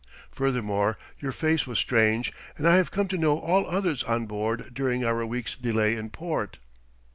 Furthermore, 0.31 0.97
your 1.19 1.31
face 1.31 1.67
was 1.67 1.77
strange, 1.77 2.33
and 2.57 2.67
I 2.67 2.77
have 2.77 2.89
come 2.89 3.07
to 3.09 3.19
know 3.19 3.37
all 3.37 3.67
others 3.67 4.01
on 4.01 4.25
board 4.25 4.73
during 4.73 5.05
our 5.05 5.23
week's 5.27 5.53
delay 5.53 5.95
in 5.95 6.09
port." 6.09 6.57